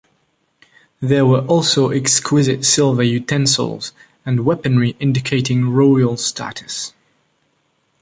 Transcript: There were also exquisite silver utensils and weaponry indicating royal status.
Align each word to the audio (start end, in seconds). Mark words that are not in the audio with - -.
There 0.99 1.27
were 1.27 1.45
also 1.45 1.91
exquisite 1.91 2.65
silver 2.65 3.03
utensils 3.03 3.93
and 4.25 4.43
weaponry 4.43 4.95
indicating 4.99 5.69
royal 5.69 6.17
status. 6.17 6.95